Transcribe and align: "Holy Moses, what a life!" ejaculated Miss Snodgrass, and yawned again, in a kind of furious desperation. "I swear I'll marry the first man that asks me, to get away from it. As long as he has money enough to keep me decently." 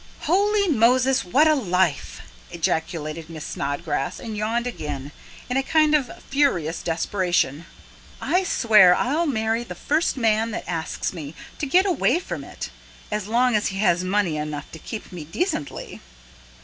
"Holy 0.21 0.67
Moses, 0.67 1.23
what 1.23 1.47
a 1.47 1.53
life!" 1.53 2.21
ejaculated 2.49 3.29
Miss 3.29 3.45
Snodgrass, 3.45 4.19
and 4.19 4.35
yawned 4.35 4.65
again, 4.65 5.11
in 5.47 5.57
a 5.57 5.61
kind 5.61 5.93
of 5.93 6.09
furious 6.27 6.81
desperation. 6.81 7.67
"I 8.19 8.43
swear 8.43 8.95
I'll 8.95 9.27
marry 9.27 9.63
the 9.63 9.75
first 9.75 10.17
man 10.17 10.49
that 10.53 10.67
asks 10.67 11.13
me, 11.13 11.35
to 11.59 11.67
get 11.67 11.85
away 11.85 12.17
from 12.17 12.43
it. 12.43 12.71
As 13.11 13.27
long 13.27 13.53
as 13.53 13.67
he 13.67 13.77
has 13.77 14.03
money 14.03 14.37
enough 14.37 14.71
to 14.71 14.79
keep 14.79 15.11
me 15.11 15.23
decently." 15.23 16.01